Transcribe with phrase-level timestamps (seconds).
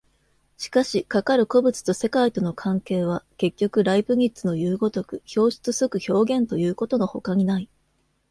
[0.57, 7.69] しかしかかる個物と世界との関係は、結局ライプニッツのいう如く表出即表現ということのほかにない。